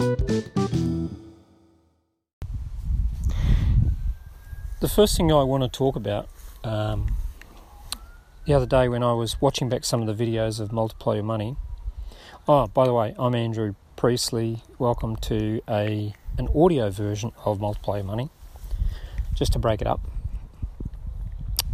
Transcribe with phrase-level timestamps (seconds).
[0.00, 1.20] The
[4.88, 6.26] first thing I want to talk about
[6.64, 7.14] um,
[8.46, 11.24] the other day when I was watching back some of the videos of Multiply Your
[11.24, 11.56] Money.
[12.48, 14.62] Oh, by the way, I'm Andrew Priestley.
[14.78, 18.30] Welcome to a an audio version of Multiply Your Money.
[19.34, 20.00] Just to break it up.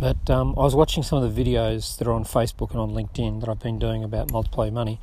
[0.01, 2.91] But um, I was watching some of the videos that are on Facebook and on
[2.91, 4.99] LinkedIn that I've been doing about Multiply Your Money,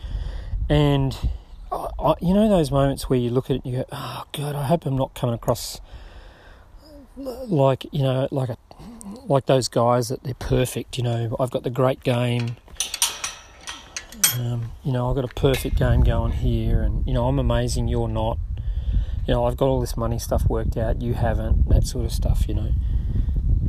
[0.67, 1.17] and
[1.99, 4.55] I, you know those moments where you look at it and you go, "Oh God,
[4.55, 5.81] I hope I'm not coming across."
[7.15, 8.57] like you know like a
[9.27, 12.55] like those guys that they're perfect you know i've got the great game
[14.39, 17.87] um, you know i've got a perfect game going here and you know i'm amazing
[17.87, 18.37] you're not
[19.27, 22.11] you know i've got all this money stuff worked out you haven't that sort of
[22.11, 22.71] stuff you know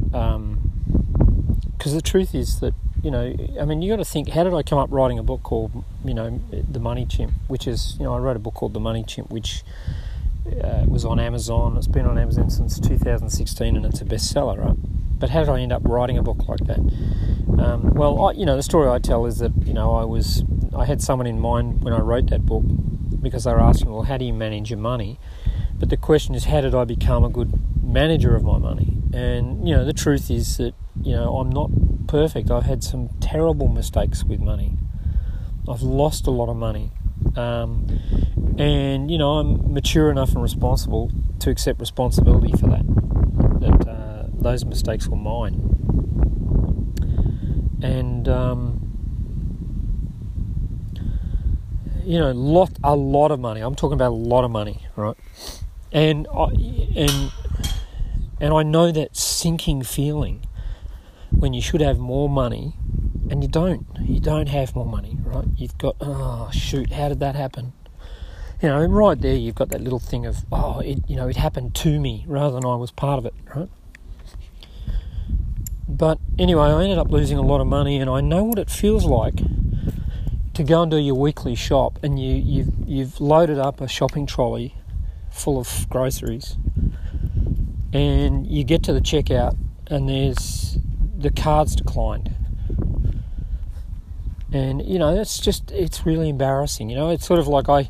[0.07, 4.43] because um, the truth is that you know i mean you got to think how
[4.43, 7.97] did i come up writing a book called you know the money chimp which is
[7.99, 9.62] you know i wrote a book called the money chimp which
[10.47, 11.77] uh, was on Amazon.
[11.77, 14.77] It's been on Amazon since 2016, and it's a bestseller, right?
[15.19, 16.78] But how did I end up writing a book like that?
[17.59, 20.45] Um, well, I, you know, the story I tell is that you know I was
[20.77, 22.65] I had someone in mind when I wrote that book
[23.23, 25.19] because they were asking, well, how do you manage your money?
[25.78, 28.98] But the question is, how did I become a good manager of my money?
[29.15, 31.71] And you know, the truth is that you know I'm not
[32.15, 32.48] perfect.
[32.48, 34.77] I've had some terrible mistakes with money.
[35.69, 36.93] I've lost a lot of money.
[37.34, 37.89] Um,
[38.56, 42.87] and you know I'm mature enough and responsible to accept responsibility for that.
[43.62, 45.56] That uh, those mistakes were mine,
[47.83, 48.62] and um,
[52.05, 53.61] you know, lot a lot of money.
[53.61, 55.17] I'm talking about a lot of money, right?
[55.91, 56.45] And I,
[56.95, 57.33] and
[58.41, 60.47] and I know that sinking feeling
[61.45, 62.73] when you should have more money
[63.28, 63.87] and you don't.
[64.00, 65.45] You don't have more money, right?
[65.55, 67.75] You've got oh shoot, how did that happen?
[68.62, 71.28] you know, and right there you've got that little thing of, oh, it, you know,
[71.28, 73.69] it happened to me rather than I was part of it, right?
[75.87, 78.71] But anyway, I ended up losing a lot of money, and I know what it
[78.71, 79.37] feels like
[80.55, 84.25] to go and do your weekly shop, and you you've you've loaded up a shopping
[84.25, 84.76] trolley
[85.31, 86.56] full of groceries,
[87.93, 90.78] and you get to the checkout, and there's
[91.25, 92.35] the cards declined,
[94.53, 96.91] and you know it's just it's really embarrassing.
[96.91, 97.89] You know, it's sort of like I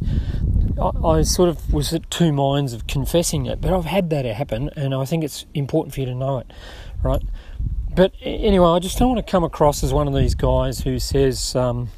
[0.80, 4.24] I, I sort of was at two minds of confessing it, but I've had that
[4.24, 6.50] happen, and I think it's important for you to know it,
[7.02, 7.22] right?
[7.94, 10.98] But anyway, I just don't want to come across as one of these guys who
[10.98, 11.90] says, um,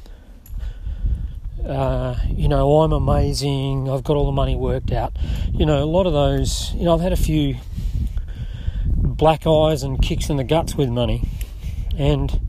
[1.65, 5.15] uh, you know, I'm amazing, I've got all the money worked out.
[5.51, 7.55] You know, a lot of those, you know, I've had a few
[9.17, 11.27] black eyes and kicks in the guts with money,
[11.97, 12.39] and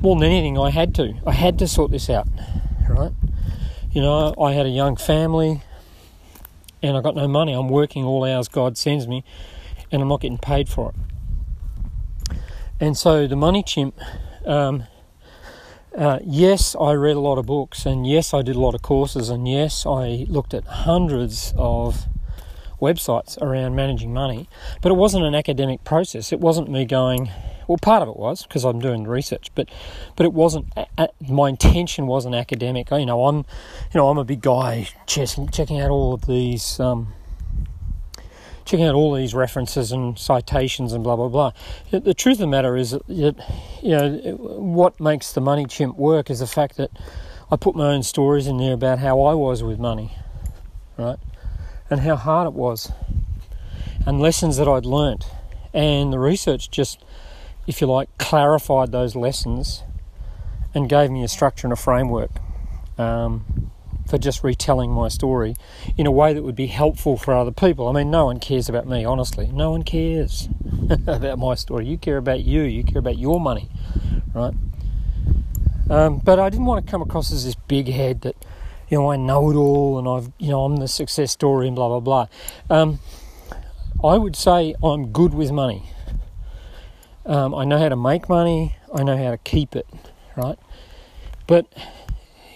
[0.00, 1.14] more than anything, I had to.
[1.26, 2.28] I had to sort this out,
[2.88, 3.12] right?
[3.90, 5.62] You know, I had a young family
[6.82, 7.52] and I got no money.
[7.52, 9.24] I'm working all hours God sends me
[9.90, 12.38] and I'm not getting paid for it.
[12.80, 13.98] And so the money chimp,
[14.46, 14.84] um,
[15.96, 18.82] uh, yes, I read a lot of books and yes, I did a lot of
[18.82, 22.06] courses and yes, I looked at hundreds of
[22.80, 24.48] websites around managing money,
[24.82, 26.32] but it wasn't an academic process.
[26.32, 27.30] It wasn't me going,
[27.66, 29.68] well, part of it was because I'm doing research, but
[30.16, 30.72] but it wasn't.
[31.28, 32.90] My intention wasn't academic.
[32.90, 33.44] You know, I'm, you
[33.94, 36.80] know, I'm a big guy checking checking out all of these.
[36.80, 37.12] Um,
[38.64, 41.52] checking out all these references and citations and blah blah blah.
[41.90, 44.18] The truth of the matter is that you know
[44.58, 46.90] what makes the money chimp work is the fact that
[47.50, 50.12] I put my own stories in there about how I was with money,
[50.98, 51.18] right,
[51.90, 52.92] and how hard it was,
[54.06, 55.26] and lessons that I'd learnt,
[55.72, 57.02] and the research just
[57.68, 59.84] if you like, clarified those lessons
[60.74, 62.30] and gave me a structure and a framework
[62.96, 63.70] um,
[64.08, 65.54] for just retelling my story
[65.98, 67.86] in a way that would be helpful for other people.
[67.86, 69.48] I mean, no one cares about me, honestly.
[69.48, 70.48] No one cares
[71.06, 71.86] about my story.
[71.86, 73.68] You care about you, you care about your money,
[74.32, 74.54] right?
[75.90, 78.46] Um, but I didn't want to come across as this big head that,
[78.88, 81.76] you know, I know it all and I've, you know, I'm the success story and
[81.76, 82.26] blah, blah, blah.
[82.70, 83.00] Um,
[84.02, 85.90] I would say I'm good with money.
[87.26, 88.76] Um, I know how to make money.
[88.94, 89.86] I know how to keep it,
[90.36, 90.58] right?
[91.46, 91.66] But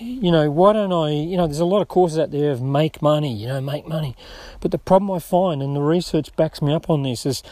[0.03, 1.11] you know, why don't I?
[1.11, 3.35] You know, there's a lot of courses out there of make money.
[3.35, 4.17] You know, make money.
[4.61, 7.43] But the problem I find, and the research backs me up on this, is,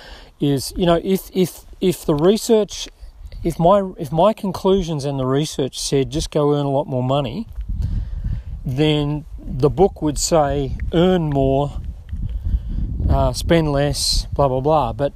[0.41, 2.89] is you know, if if if the research,
[3.45, 7.05] if my if my conclusions and the research said just go earn a lot more
[7.05, 7.47] money,
[8.65, 11.81] then the book would say earn more,
[13.09, 14.93] uh, spend less, blah blah blah.
[14.93, 15.13] But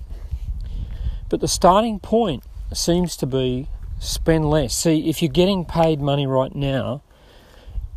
[1.29, 2.43] but the starting point
[2.73, 3.69] seems to be
[3.99, 4.75] spend less.
[4.75, 7.03] See, if you're getting paid money right now,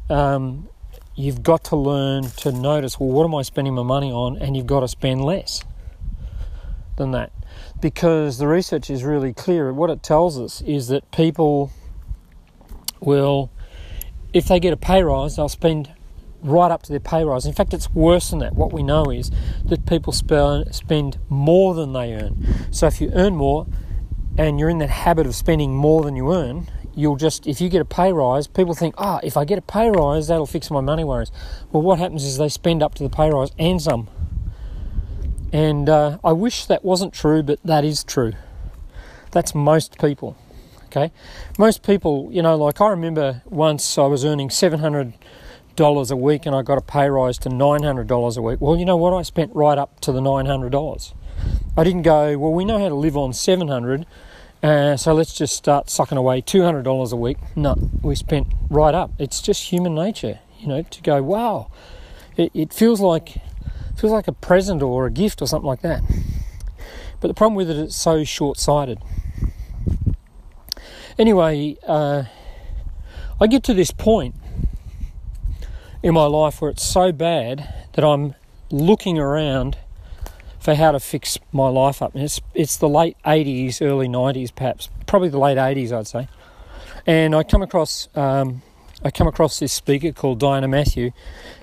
[0.09, 0.69] um,
[1.15, 4.37] you've got to learn to notice well, what am I spending my money on?
[4.37, 5.63] And you've got to spend less
[6.97, 7.31] than that.
[7.81, 9.73] Because the research is really clear.
[9.73, 11.71] What it tells us is that people
[12.99, 13.51] will,
[14.37, 15.91] if they get a pay rise, they'll spend
[16.41, 17.45] right up to their pay rise.
[17.45, 18.53] In fact, it's worse than that.
[18.53, 19.31] What we know is
[19.65, 22.45] that people spend, more than they earn.
[22.71, 23.65] So if you earn more
[24.37, 27.69] and you're in that habit of spending more than you earn, you'll just, if you
[27.69, 30.45] get a pay rise, people think, ah, oh, if I get a pay rise, that'll
[30.45, 31.31] fix my money worries.
[31.71, 34.07] Well, what happens is they spend up to the pay rise and some.
[35.51, 38.33] And uh, I wish that wasn't true, but that is true.
[39.31, 40.37] That's most people.
[40.97, 41.13] Okay,
[41.59, 45.13] most people, you know, like I remember once I was earning seven hundred
[45.75, 48.59] dollars a week and I got a pay rise to nine hundred dollars a week.
[48.59, 49.13] Well, you know what?
[49.13, 51.13] I spent right up to the nine hundred dollars.
[51.77, 52.35] I didn't go.
[52.39, 54.07] Well, we know how to live on seven hundred,
[54.63, 57.37] uh, so let's just start sucking away two hundred dollars a week.
[57.55, 59.11] No, we spent right up.
[59.19, 61.21] It's just human nature, you know, to go.
[61.21, 61.69] Wow,
[62.37, 63.37] it, it feels like
[63.95, 66.01] feels like a present or a gift or something like that.
[67.19, 68.99] But the problem with it, it's so short-sighted.
[71.19, 72.25] Anyway, uh,
[73.41, 74.35] I get to this point
[76.03, 78.35] in my life where it's so bad that I'm
[78.69, 79.77] looking around
[80.59, 82.13] for how to fix my life up.
[82.13, 86.27] And it's it's the late 80s, early 90s, perhaps probably the late 80s, I'd say.
[87.07, 88.61] And I come across um,
[89.03, 91.11] I come across this speaker called Diana Matthew,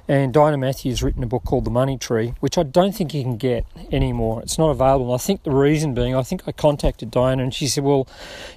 [0.06, 3.22] and Diana Matthew's written a book called The Money Tree, which I don't think you
[3.22, 4.40] can get anymore.
[4.42, 5.12] It's not available.
[5.12, 8.06] I think the reason being, I think I contacted Diana and she said, well,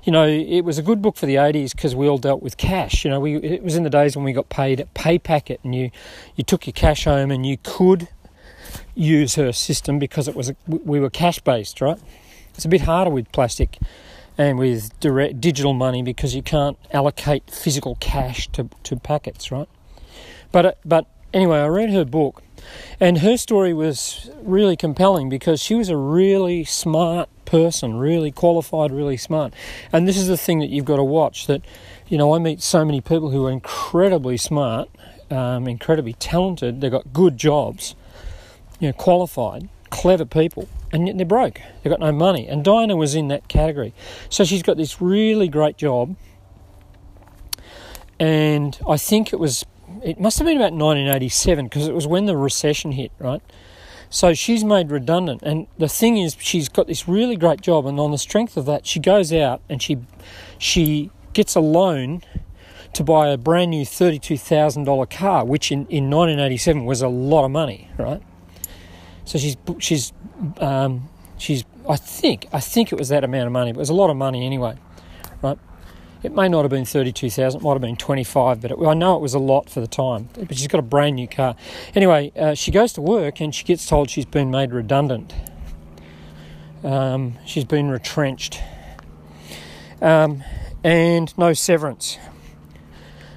[0.04, 2.58] you know, it was a good book for the 80s because we all dealt with
[2.58, 3.04] cash.
[3.04, 5.60] You know, we it was in the days when we got paid at pay packet
[5.64, 5.90] and you,
[6.36, 8.10] you took your cash home and you could
[8.94, 12.00] use her system because it was a, we were cash based, right?
[12.54, 13.80] It's a bit harder with plastic
[14.38, 19.70] and with direct digital money because you can't allocate physical cash to, to packets, right?
[20.52, 22.42] But uh, but anyway, I read her book,
[23.00, 28.92] and her story was really compelling because she was a really smart person, really qualified,
[28.92, 29.54] really smart.
[29.92, 31.62] And this is the thing that you've got to watch that,
[32.08, 34.90] you know, I meet so many people who are incredibly smart,
[35.32, 37.96] um, incredibly talented, they've got good jobs,
[38.80, 41.62] you know, qualified, clever people, and yet they're broke.
[41.84, 42.48] They've got no money.
[42.48, 43.94] And Diana was in that category.
[44.30, 46.16] So she's got this really great job.
[48.20, 49.64] And I think it was
[50.04, 53.42] it must have been about 1987 because it was when the recession hit, right?
[54.10, 58.00] So she's made redundant, and the thing is, she's got this really great job, and
[58.00, 59.98] on the strength of that, she goes out and she
[60.58, 62.22] she gets a loan
[62.94, 67.10] to buy a brand new thirty-two thousand dollar car, which in, in 1987 was a
[67.10, 68.24] lot of money, right?
[69.28, 70.14] So she's she's
[70.60, 73.90] um, she's I think I think it was that amount of money, but it was
[73.90, 74.78] a lot of money anyway,
[75.42, 75.60] right?
[76.24, 79.18] It may not have been 32,000, it might have been 25, but it, I know
[79.18, 80.30] it was a lot for the time.
[80.34, 81.56] But she's got a brand new car.
[81.94, 85.34] Anyway, uh, she goes to work and she gets told she's been made redundant.
[86.84, 88.62] Um, she's been retrenched.
[90.02, 90.44] Um,
[90.84, 92.18] and no severance.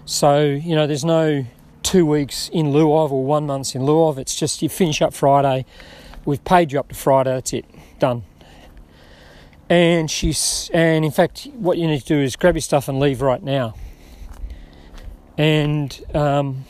[0.04, 1.44] So, you know, there's no
[1.90, 4.16] two weeks in lieu of or one month in lieu of.
[4.16, 5.66] It's just you finish up Friday,
[6.25, 7.64] we've paid you up to Friday, that's it,
[7.98, 8.22] done.
[9.69, 13.00] And she's and in fact what you need to do is grab your stuff and
[13.00, 13.75] leave right now.
[15.37, 16.64] And um,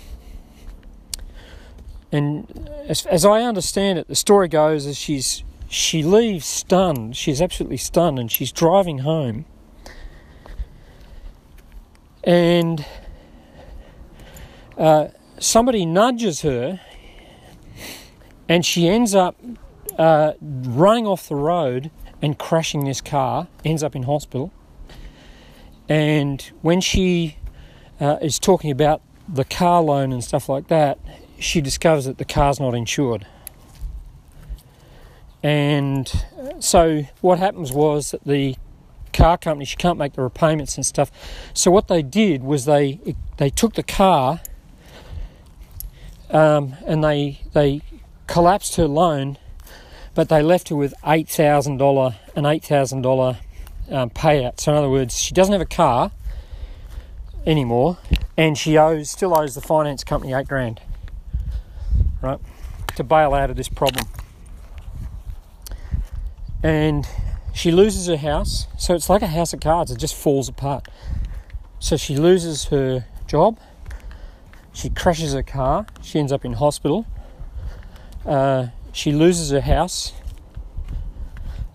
[2.10, 7.14] and as, as I understand it the story goes is she's she leaves stunned.
[7.14, 9.44] She's absolutely stunned and she's driving home.
[12.24, 12.86] And
[14.80, 15.08] uh,
[15.38, 16.80] somebody nudges her
[18.48, 19.36] and she ends up
[19.98, 21.90] uh, running off the road
[22.22, 24.52] and crashing this car, ends up in hospital.
[25.88, 27.36] And when she
[28.00, 30.98] uh, is talking about the car loan and stuff like that,
[31.38, 33.26] she discovers that the car's not insured.
[35.42, 36.10] And
[36.58, 38.56] so what happens was that the
[39.12, 41.10] car company she can't make the repayments and stuff.
[41.52, 44.40] So what they did was they they took the car
[46.30, 47.82] um, and they they
[48.26, 49.36] collapsed her loan
[50.14, 53.36] but they left her with $8,000, an $8,000
[53.90, 54.60] um, payout.
[54.60, 56.12] So, in other words, she doesn't have a car
[57.46, 57.98] anymore
[58.36, 60.80] and she owes, still owes the finance company eight grand,
[62.22, 62.38] right,
[62.96, 64.06] to bail out of this problem.
[66.62, 67.08] And
[67.54, 70.86] she loses her house, so it's like a house of cards, it just falls apart.
[71.78, 73.58] So she loses her job,
[74.80, 77.06] she crashes her car, she ends up in hospital.
[78.24, 80.12] Uh, she loses her house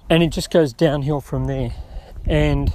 [0.09, 1.73] and it just goes downhill from there
[2.27, 2.73] and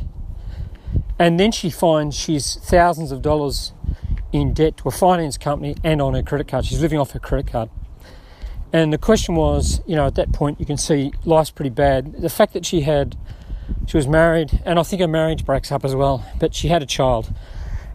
[1.19, 3.73] and then she finds she's thousands of dollars
[4.33, 6.65] in debt to a finance company and on her credit card.
[6.65, 7.69] She's living off her credit card.
[8.73, 12.23] And the question was, you know, at that point, you can see life's pretty bad.
[12.23, 13.17] The fact that she had,
[13.87, 16.83] she was married, and I think her marriage breaks up as well, but she had
[16.83, 17.35] a child.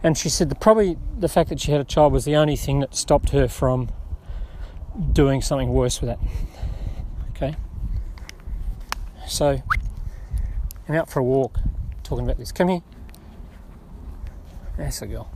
[0.06, 2.54] And she said that probably the fact that she had a child was the only
[2.54, 3.88] thing that stopped her from
[5.12, 6.20] doing something worse with that.
[7.30, 7.56] Okay?
[9.26, 9.60] So,
[10.88, 11.58] I'm out for a walk
[12.04, 12.52] talking about this.
[12.52, 12.82] Come here.
[14.76, 15.28] That's a girl.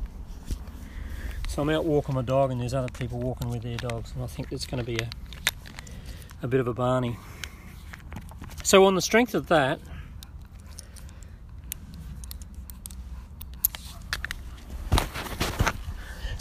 [1.48, 4.22] So I'm out walking my dog, and there's other people walking with their dogs, and
[4.22, 5.10] I think it's going to be a
[6.42, 7.18] a bit of a Barney.
[8.62, 9.80] So, on the strength of that,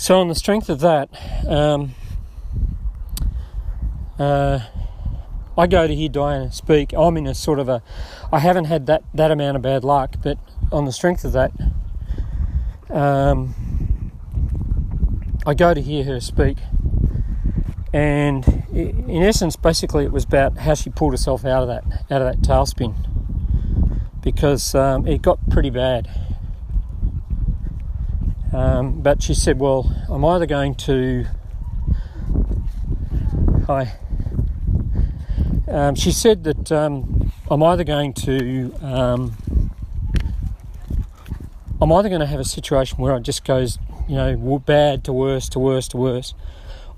[0.10, 1.08] so on the strength of that,
[1.48, 1.94] um,
[4.18, 4.60] uh,
[5.56, 6.94] I go to hear Diana speak.
[6.94, 7.84] I'm in a sort of a,
[8.34, 10.40] I haven't had that that amount of bad luck, but
[10.72, 11.52] on the strength of that,
[12.90, 14.12] um,
[15.46, 16.58] I go to hear her speak
[17.94, 22.24] and in essence, basically, it was about how she pulled herself out of that out
[22.24, 22.96] of that tailspin
[24.24, 26.10] because um, it got pretty bad.
[28.60, 31.26] Um, but she said, "Well, I'm either going to."
[33.68, 33.94] Hi.
[35.70, 38.74] Um, she said that um, I'm either going to.
[38.82, 39.72] Um,
[41.82, 45.14] I'm either going to have a situation where it just goes, you know, bad to
[45.14, 46.34] worse to worse to worse,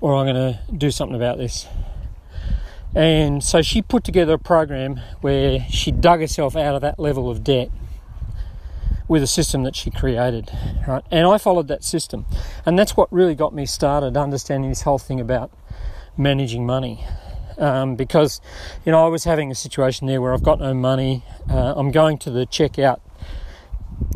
[0.00, 1.68] or I'm going to do something about this.
[2.92, 7.30] And so she put together a program where she dug herself out of that level
[7.30, 7.70] of debt
[9.12, 10.50] with a system that she created,
[10.88, 11.04] right?
[11.10, 12.24] And I followed that system,
[12.64, 15.52] and that's what really got me started understanding this whole thing about
[16.16, 17.04] managing money.
[17.58, 18.40] Um, because
[18.86, 21.24] you know I was having a situation there where I've got no money.
[21.48, 23.00] Uh, I'm going to the checkout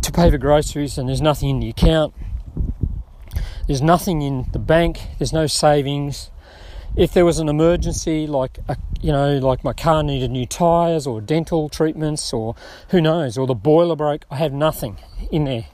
[0.00, 2.14] to pay for groceries, and there's nothing in the account.
[3.66, 6.30] There's nothing in the bank, there's no savings.
[6.96, 11.06] If there was an emergency, like a, you know, like my car needed new tyres
[11.06, 12.54] or dental treatments or
[12.88, 14.96] who knows, or the boiler broke, I have nothing
[15.30, 15.66] in there.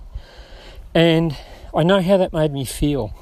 [0.95, 1.37] And
[1.75, 3.15] I know how that made me feel.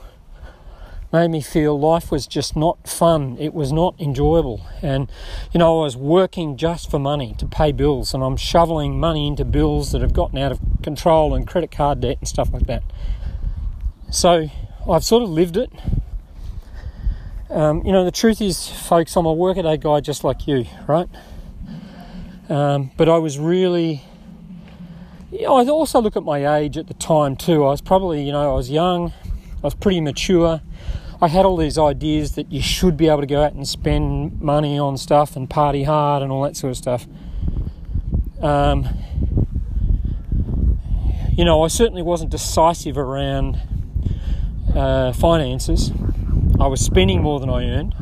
[1.13, 3.37] Made me feel life was just not fun.
[3.39, 4.65] It was not enjoyable.
[4.81, 5.11] And,
[5.53, 9.27] you know, I was working just for money to pay bills and I'm shoveling money
[9.27, 12.67] into bills that have gotten out of control and credit card debt and stuff like
[12.67, 12.83] that.
[14.11, 14.49] So
[14.89, 15.71] I've sort of lived it.
[17.51, 21.09] Um, you know, the truth is, folks, I'm a workaday guy just like you, right?
[22.49, 24.05] Um, but I was really.
[25.33, 27.65] You know, I also look at my age at the time too.
[27.65, 30.61] I was probably, you know, I was young, I was pretty mature.
[31.23, 34.41] I had all these ideas that you should be able to go out and spend
[34.41, 37.07] money on stuff and party hard and all that sort of stuff.
[38.41, 38.89] Um,
[41.33, 43.61] you know, I certainly wasn't decisive around
[44.75, 45.93] uh, finances.
[46.61, 47.95] I was spending more than I earned.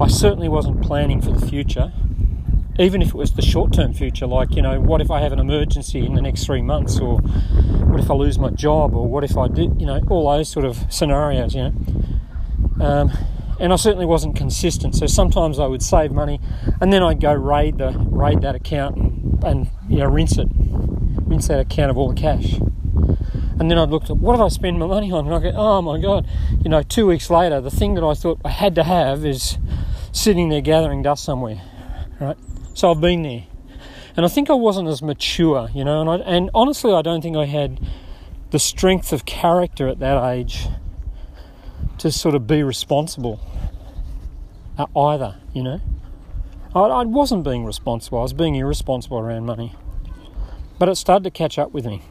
[0.00, 1.92] I certainly wasn't planning for the future,
[2.78, 5.32] even if it was the short term future, like, you know, what if I have
[5.32, 9.06] an emergency in the next three months, or what if I lose my job, or
[9.06, 12.84] what if I did, you know, all those sort of scenarios, you know.
[12.84, 13.12] Um,
[13.58, 14.94] and I certainly wasn't consistent.
[14.94, 16.40] So sometimes I would save money,
[16.80, 20.48] and then I'd go raid the raid that account and, and you know rinse it,
[20.50, 22.58] rinse that account of all the cash.
[23.58, 25.26] And then I'd look at what did I spend my money on?
[25.26, 26.28] And I go, oh my God.
[26.62, 29.58] You know, two weeks later, the thing that I thought I had to have is
[30.12, 31.62] sitting there gathering dust somewhere,
[32.20, 32.36] right?
[32.74, 33.44] So I've been there.
[34.16, 37.20] And I think I wasn't as mature, you know, and, I, and honestly, I don't
[37.20, 37.80] think I had
[38.50, 40.68] the strength of character at that age
[41.98, 43.40] to sort of be responsible
[44.78, 45.80] uh, either, you know.
[46.74, 49.74] I, I wasn't being responsible, I was being irresponsible around money.
[50.78, 52.02] But it started to catch up with me.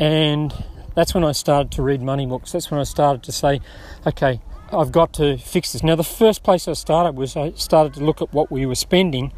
[0.00, 0.52] And
[0.96, 2.50] that's when I started to read money books.
[2.52, 3.60] That's when I started to say,
[4.04, 4.40] okay,
[4.72, 5.84] I've got to fix this.
[5.84, 8.74] Now, the first place I started was I started to look at what we were
[8.74, 9.32] spending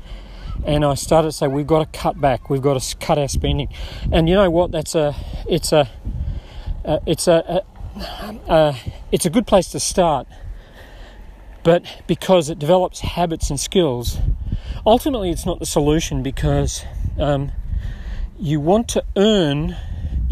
[0.65, 3.29] and I started to say we've got to cut back, we've got to cut our
[3.29, 3.69] spending.
[4.13, 4.71] And you know what?
[4.71, 5.15] That's a,
[5.49, 5.91] it's a,
[6.85, 7.63] uh, it's a, a
[8.49, 8.75] uh,
[9.11, 10.27] it's a good place to start.
[11.63, 14.19] But because it develops habits and skills,
[14.85, 16.85] ultimately it's not the solution because
[17.19, 17.53] um,
[18.39, 19.77] you want to earn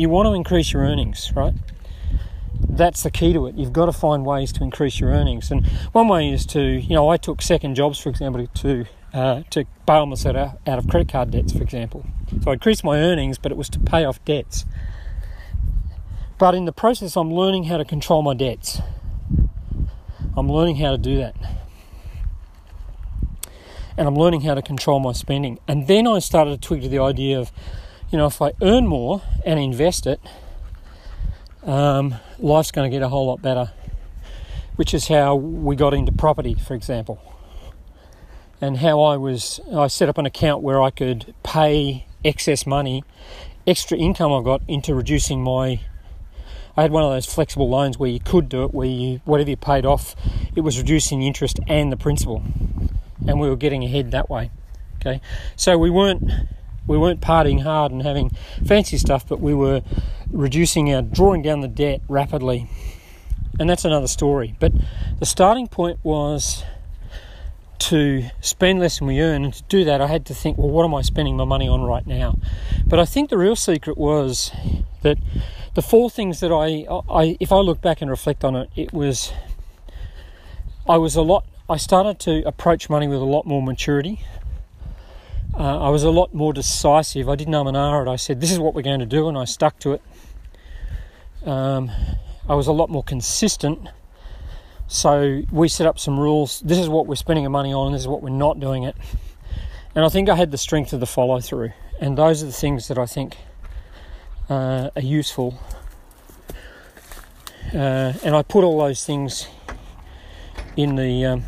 [0.01, 1.53] you want to increase your earnings, right?
[2.69, 3.55] That's the key to it.
[3.55, 6.95] You've got to find ways to increase your earnings, and one way is to, you
[6.95, 10.89] know, I took second jobs, for example, to uh, to bail myself out, out of
[10.89, 12.07] credit card debts, for example.
[12.43, 14.65] So I increased my earnings, but it was to pay off debts.
[16.39, 18.81] But in the process, I'm learning how to control my debts.
[20.35, 21.37] I'm learning how to do that.
[23.99, 25.59] And I'm learning how to control my spending.
[25.69, 27.53] And then I started to tweak to the idea of
[28.11, 30.21] you know, if I earn more and invest it,
[31.63, 33.73] um, life's going to get a whole lot better.
[34.77, 37.21] Which is how we got into property, for example,
[38.63, 39.61] and how I was.
[39.71, 43.05] I set up an account where I could pay excess money,
[43.67, 45.81] extra income I got into reducing my.
[46.79, 49.51] I had one of those flexible loans where you could do it, where you whatever
[49.51, 50.17] you paid off,
[50.57, 52.43] it was reducing the interest and the principal,
[53.29, 54.51] and we were getting ahead that way.
[55.01, 55.21] Okay,
[55.57, 56.23] so we weren't
[56.91, 58.31] we weren't partying hard and having
[58.67, 59.81] fancy stuff, but we were
[60.33, 62.69] reducing our drawing down the debt rapidly.
[63.61, 64.57] And that's another story.
[64.59, 64.73] But
[65.21, 66.65] the starting point was
[67.79, 70.69] to spend less than we earn, and to do that, I had to think, well,
[70.69, 72.37] what am I spending my money on right now?
[72.85, 74.51] But I think the real secret was
[75.03, 75.17] that
[75.75, 78.93] the four things that I, I if I look back and reflect on it, it
[78.93, 79.33] was
[80.89, 81.47] I was a lot.
[81.69, 84.25] I started to approach money with a lot more maturity.
[85.55, 87.29] Uh, I was a lot more decisive.
[87.29, 88.11] I didn't um it.
[88.11, 90.03] I said, "This is what we're going to do," and I stuck to it.
[91.45, 91.91] Um,
[92.49, 93.89] I was a lot more consistent.
[94.89, 96.61] So we set up some rules.
[96.61, 98.97] This is what we're spending our money on, this is what we're not doing it.
[99.95, 101.71] And I think I had the strength of the follow through.
[102.01, 103.37] And those are the things that I think
[104.49, 105.61] uh, are useful.
[107.73, 109.47] Uh, and I put all those things
[110.77, 111.45] in the um,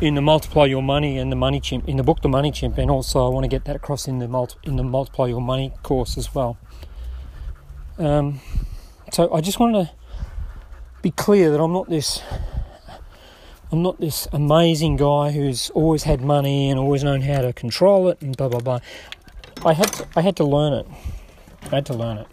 [0.00, 2.78] in the multiply your money and the money chimp in the book the money chimp
[2.78, 5.42] and also I want to get that across in the multi, in the multiply your
[5.42, 6.56] money course as well.
[7.98, 8.40] Um,
[9.12, 9.90] so I just want to
[11.02, 12.22] be clear that I'm not this
[13.70, 18.08] I'm not this amazing guy who's always had money and always known how to control
[18.08, 18.80] it and blah blah blah.
[19.64, 20.86] I had to, I had to learn it.
[21.64, 22.26] I had to learn it.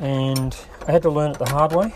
[0.00, 0.54] And
[0.86, 1.94] I had to learn it the hard way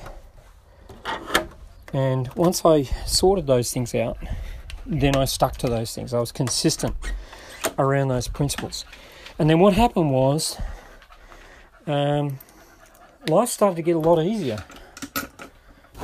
[1.92, 4.18] and once I sorted those things out,
[4.87, 6.14] then I stuck to those things.
[6.14, 6.94] I was consistent
[7.78, 8.85] around those principles.
[9.38, 10.59] And then what happened was,
[11.87, 12.38] um,
[13.28, 14.64] life started to get a lot easier.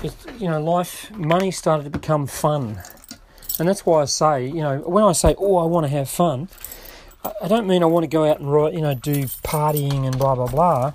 [0.03, 2.81] It, you know, life, money started to become fun.
[3.59, 6.09] And that's why I say, you know, when I say, oh, I want to have
[6.09, 6.49] fun,
[7.43, 10.35] I don't mean I want to go out and you know do partying and blah
[10.35, 10.93] blah blah.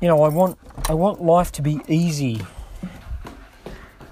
[0.00, 0.58] You know, I want
[0.88, 2.40] I want life to be easy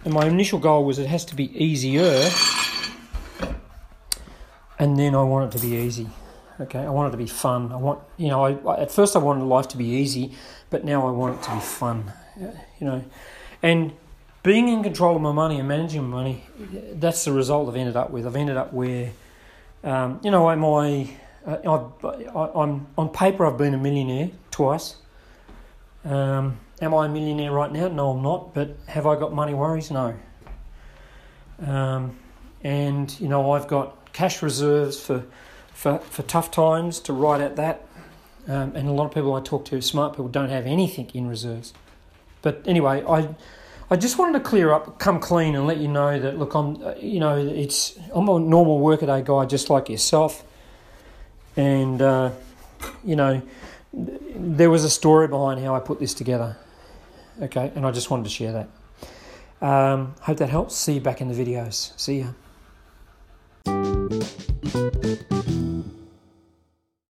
[0.05, 2.31] and my initial goal was it has to be easier,
[4.79, 6.09] and then I want it to be easy.
[6.61, 7.73] Okay, I want it to be fun.
[7.73, 10.33] I want, you know, I, at first I wanted life to be easy,
[10.69, 12.13] but now I want it to be fun.
[12.39, 13.05] You know,
[13.63, 13.93] and
[14.43, 16.45] being in control of my money and managing my money,
[16.95, 18.27] that's the result I've ended up with.
[18.27, 19.11] I've ended up where,
[19.85, 21.11] um, you know, am I,
[21.47, 24.97] uh, I, am on paper I've been a millionaire twice.
[26.05, 27.88] Um, Am I a millionaire right now?
[27.88, 28.55] No, I'm not.
[28.55, 29.90] But have I got money worries?
[29.90, 30.14] No.
[31.64, 32.16] Um,
[32.62, 35.25] and you know, I've got cash reserves for
[35.75, 37.87] for, for tough times to ride at that.
[38.49, 41.27] Um, and a lot of people I talk to, smart people, don't have anything in
[41.27, 41.73] reserves.
[42.43, 43.35] But anyway, I
[43.90, 46.83] I just wanted to clear up, come clean, and let you know that look, I'm
[46.99, 50.45] you know it's I'm a normal workaday guy just like yourself,
[51.57, 52.31] and uh,
[53.05, 53.43] you know
[53.93, 56.57] there was a story behind how I put this together.
[57.40, 58.68] Okay, and I just wanted to share that.
[59.66, 60.74] Um, hope that helps.
[60.74, 61.92] See you back in the videos.
[61.98, 62.29] See ya.